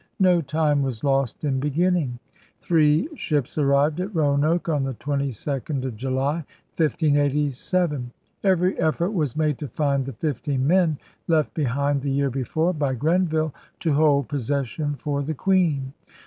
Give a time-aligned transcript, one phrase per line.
[0.19, 2.17] No time was lost in beginning.
[2.59, 6.43] Three ships arrived at Roanoke on the 22nd of July,
[6.75, 8.09] 1587.
[8.43, 12.95] Every effort was made to find the fifteen men left behind the year before by
[12.95, 15.93] Grenville to hold possession for the Queen.